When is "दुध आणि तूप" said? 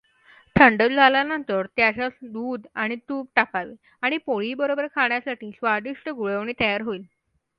2.23-3.27